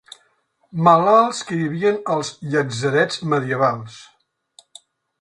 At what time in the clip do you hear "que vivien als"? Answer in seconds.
1.51-2.33